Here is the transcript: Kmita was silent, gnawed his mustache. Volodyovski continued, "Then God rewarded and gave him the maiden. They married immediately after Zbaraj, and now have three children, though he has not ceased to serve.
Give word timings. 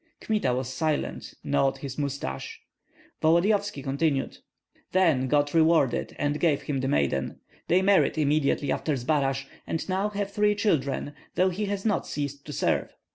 Kmita 0.19 0.55
was 0.55 0.67
silent, 0.73 1.35
gnawed 1.43 1.77
his 1.77 1.99
mustache. 1.99 2.59
Volodyovski 3.21 3.83
continued, 3.83 4.39
"Then 4.93 5.27
God 5.27 5.53
rewarded 5.53 6.15
and 6.17 6.39
gave 6.39 6.63
him 6.63 6.79
the 6.79 6.87
maiden. 6.87 7.39
They 7.67 7.83
married 7.83 8.17
immediately 8.17 8.71
after 8.71 8.95
Zbaraj, 8.95 9.45
and 9.67 9.87
now 9.87 10.09
have 10.09 10.31
three 10.31 10.55
children, 10.55 11.13
though 11.35 11.49
he 11.51 11.65
has 11.65 11.85
not 11.85 12.07
ceased 12.07 12.45
to 12.47 12.51
serve. 12.51 12.95